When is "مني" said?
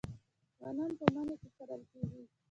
1.15-1.35